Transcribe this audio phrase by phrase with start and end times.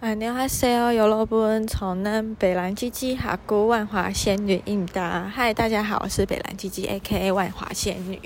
[0.00, 5.30] 안녕하세요，여러분，从南北兰鸡鸡哈姑万华仙女应答。
[5.32, 8.20] 嗨，大家好，我是北兰鸡鸡 A.K.A 万华仙女。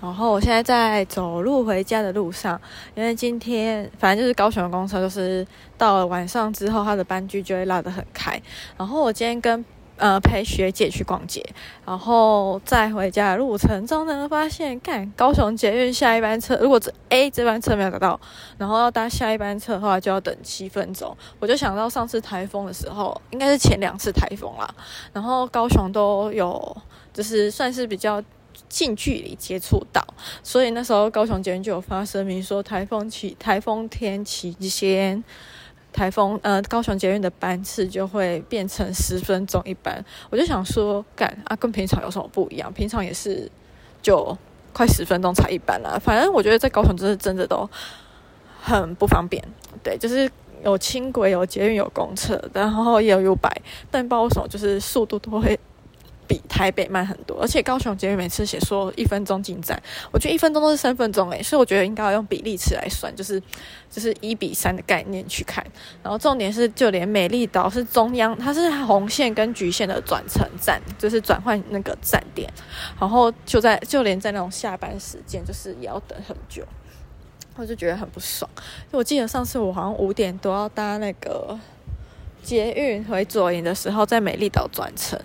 [0.00, 2.58] 然后我现在在走路回家的路上，
[2.94, 5.46] 因为今天反正就是高雄的公车，就是
[5.76, 8.40] 到了晚上之后，它的班距就会拉得很开。
[8.78, 9.62] 然后我今天跟
[9.97, 11.45] 呃，陪学姐去逛街，
[11.85, 18.19] 然后在回家的路程中呢，发现干高雄捷运下一班车，如果这 A 这班车没有搭到，
[18.57, 21.15] 然后要搭下一班车的话，就要等七分钟。
[21.39, 24.67] 我就想到上次台风的时候，应该是前两次台风啦，
[25.13, 26.75] 然后高雄都有，
[27.13, 28.21] 就是算是比较
[28.67, 30.03] 近距离接触到，
[30.41, 35.23] 所以那时候高雄捷运就有发声明说，台风期台风天期间。
[35.93, 40.03] 台风，呃，高雄捷运的班次就会变成十分钟一班。
[40.29, 42.73] 我就想说，干啊，跟平常有什么不一样？
[42.73, 43.49] 平常也是
[44.01, 44.37] 就
[44.73, 45.97] 快十分钟才一班啦。
[46.03, 47.69] 反正我觉得在高雄就是真的都
[48.61, 49.41] 很不方便。
[49.81, 50.29] 对，就是
[50.65, 53.49] 有轻轨、有捷运、有公车，然后也有 U 百
[53.91, 55.59] 但不知道为什么就是速度都会。
[56.33, 59.79] 比台北慢很多，而且高雄捷运每次写说一分钟进站，
[60.11, 63.39] 我觉得一分钟都是三分钟诶，所以我觉得应该要用比例尺来算，就是
[63.91, 65.63] 就是一比三的概念去看。
[66.01, 72.51] 然后重点是，就连美丽岛是中央，它是红线跟橘线的转乘站，就是转换那个站点，
[72.99, 76.63] 然后就在就连在那种下班时间，就是也要等很久，
[77.55, 78.49] 我就觉得很不爽。
[78.91, 81.55] 就我记得上次我好像五点多要搭那个
[82.41, 85.19] 捷运回左营的时候，在美丽岛转乘。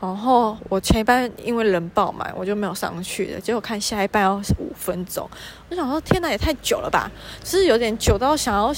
[0.00, 3.40] 然后我前一班因为人爆满，我就没有上去的。
[3.40, 5.28] 结果看下一班要五分钟，
[5.68, 7.10] 我想说天哪，也太久了吧！
[7.44, 8.72] 就是有点久到想要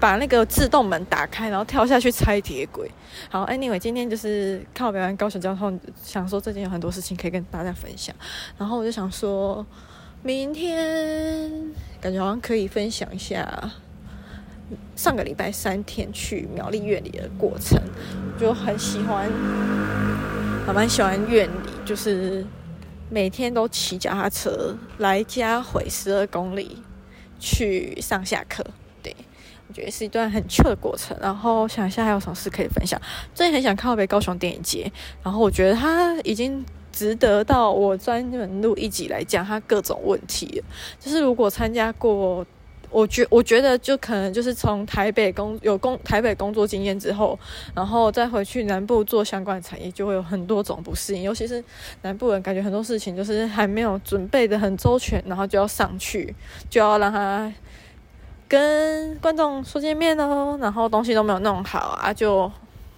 [0.00, 2.90] 把那个自动门打开，然后跳下去拆铁轨。
[3.28, 8.14] 好，Anyway，今天就是看我表演高雄交通，想说最近有很多事情可以跟大家分享。
[8.56, 9.64] 然后我就想说，
[10.22, 11.50] 明天
[12.00, 13.70] 感觉好像可以分享一下
[14.94, 17.78] 上个礼拜三天去苗栗苑里的过程，
[18.40, 19.30] 就很喜欢。
[20.68, 22.44] 我蛮喜欢院里，就是
[23.08, 26.82] 每天都骑脚踏车来家回十二公里
[27.38, 28.66] 去上下课。
[29.00, 29.14] 对，
[29.68, 31.16] 我觉得是一段很糗的过程。
[31.20, 33.00] 然后想一下还有什么事可以分享。
[33.32, 34.90] 最近很想看回高雄电影节，
[35.22, 40.60] 然后我觉得它已经值得到我专门录一集来讲它各种问题。
[40.98, 42.44] 就是如果参加过。
[42.96, 47.38] 我觉我觉得就可能就是从台北工有工台北工作经验之后，
[47.74, 51.22] 然后再回去南部做相关的产业，就会有很多种不适应。
[51.22, 51.62] 尤其是
[52.00, 56.34] 南部人，感觉很多事情就是还没有准备的很周全，然后就要上去，
[56.70, 57.52] 就要让他
[58.48, 62.50] 跟观众说见面哦，然后东西都没有弄好啊，就。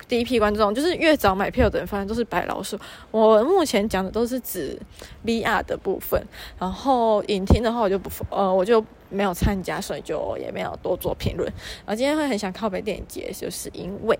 [0.06, 2.78] 第一批观众就是越早买票的人，反正都是白老鼠。
[3.10, 4.80] 我目前讲的都是指
[5.22, 6.18] VR 的部分，
[6.58, 11.46] 然后影厅的话，我就不呃，我就没有参加，所以就也没有多做评论。
[11.86, 14.18] 然后今天会很想靠北电影节，就是因为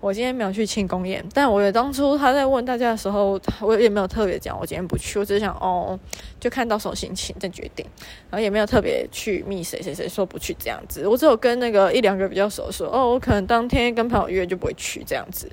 [0.00, 5.98] 我今天没有去庆功宴，但我当初他在问大家的时候，我也没有特别讲我今天不去，我只想哦，
[6.40, 7.86] 就看到时候心情再决定，
[8.30, 15.50] 然后也没有特别去密谁谁谁说不去这样子，我只有跟那个一两个比较熟说哦，我可能当天跟朋友约就不会去这样子。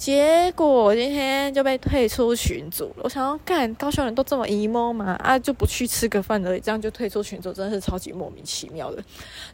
[0.00, 3.02] 结果我今天就被退出群组了。
[3.02, 5.14] 我想要干高雄人都这么 emo 吗？
[5.22, 9.04] 啊，就不去吃个饭而已，这样就退出群组，真的是超级莫名其妙的。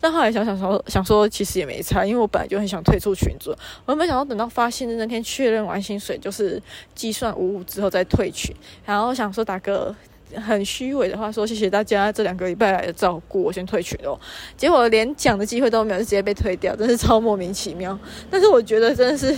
[0.00, 3.52] 但后来想想说，想说其实也没差，因为我本来就很想退出群组。
[3.84, 6.62] 我没想到等到发薪的那天确认完薪水，就是
[6.94, 8.54] 计算无误之后再退群。
[8.84, 9.92] 然后想说打个
[10.36, 14.16] 很虚伪的话，说谢谢大家这两个礼拜来的照顾，我先退群哦。
[14.56, 17.98] 结果连讲的机会都没有，直接被退掉，真是超莫名其妙。
[18.30, 19.34] 但是我觉得真的是。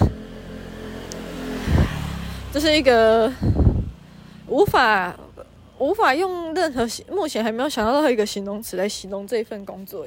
[2.60, 3.32] 这是一个
[4.48, 5.14] 无法
[5.78, 10.04] 无法用任何目前还没有想到任何一个形容词来形容这份工作，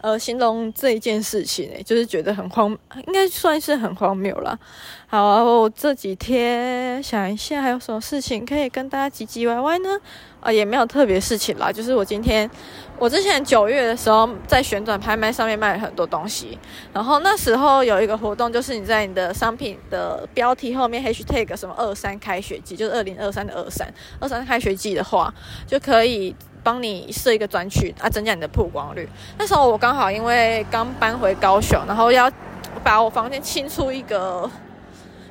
[0.00, 2.76] 呃，形容这一件事情，诶，就是觉得很荒，
[3.06, 4.58] 应该算是很荒谬啦。
[5.06, 10.00] 好，然后这几天想一下还有什么事情可以跟大家唧唧歪歪呢？
[10.42, 12.50] 啊，也没有特别事情啦，就是我今天，
[12.98, 16.58] 我之前九月的时候在旋转拍卖上面卖了很多东西，
[16.92, 23.86] 然后那时候有一个活动，就是你在你的商品的标题后面 hashtag 什么二三开学季，就是二零二三的二三
[24.18, 25.32] 二三开学季的话，
[25.64, 26.34] 就可以
[26.64, 29.08] 帮你设一个专区啊，增加你的曝光率。
[29.38, 32.28] 那时候我刚好因为刚搬回高雄，然后要
[32.82, 34.50] 把我房间清出一个。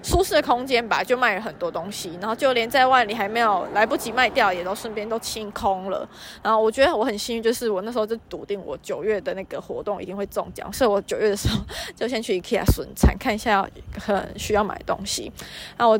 [0.03, 6.07] 舒适的空间吧，就卖了很多东西，然后就连在外里还没有来不及卖掉，也都顺便都清空了。
[6.41, 11.59] 然后我觉得我很幸运，就是我那时候就笃定我九月的那个活动一定会中奖，所以我九月的时候
[11.95, 13.67] 就先去 IKEA 损产看一下
[13.99, 15.31] 很需要买东西。
[15.77, 15.99] 那我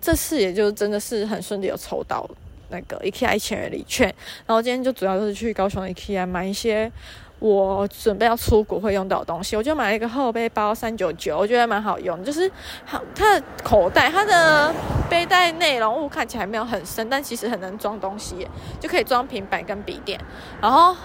[0.00, 2.30] 这次也就真的是很顺利有抽到了
[2.68, 4.06] 那个 IKEA 一千元礼券。
[4.46, 6.90] 然后今天就主要就是去高雄的 IKEA 买一些
[7.38, 12.24] 我准备要出国会用到的东西，我就买了一个后背包，三九九，我觉得蛮好用。
[12.24, 12.50] 就是
[12.86, 14.74] 它，它的口袋，它的
[15.10, 18.48] 背带内容物看起来没有很深，但其实很能装东西，
[18.80, 20.18] 就可以装平板跟笔电。
[20.62, 20.96] 然后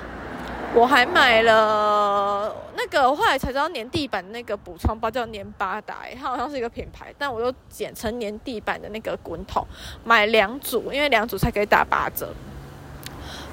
[0.73, 9.65] 我还买了那个，我后来才知道粘地板那个补充包叫粘八达，它好像是一个品牌，但我又简称粘地板的那个滚筒，
[10.05, 12.33] 买两组，因为两组才可以打八折。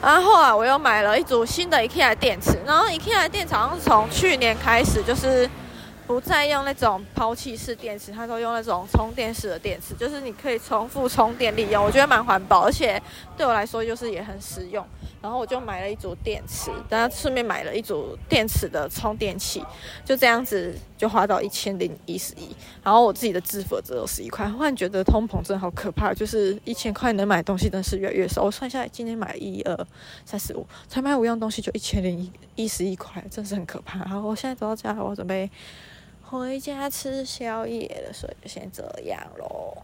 [0.01, 2.57] 然后啊，我又买了一组新的 IKEA 电池。
[2.65, 5.49] 然后 IKEA 电池好像是从去年开始，就是
[6.09, 13.01] 不再用那种抛弃式电池，它都用那种充电式的电池，就是你可以重复充电利用，我觉得蛮环保，而且
[13.37, 14.83] 对我来说就是也很实用。
[15.21, 19.63] 然后我就买了一组电池，然后顺便买了一组电池的充电器，
[20.03, 22.57] 就这样子就花到一千零一十一。
[22.83, 28.43] 然后我自己的支付只有十一块，忽然觉得通膨真的好可怕，就是一千块能买东西真的是越来越少。
[28.43, 29.87] 我算下来，今天买一二
[30.25, 33.99] 三四五，才买五样东西就一千零一一十一块，真是很可怕。
[33.99, 35.51] 然后我现在走到家，我准备
[36.31, 39.77] 回家吃宵夜了，所以就先这样喽。